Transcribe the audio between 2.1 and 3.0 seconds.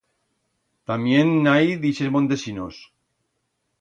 montesinos.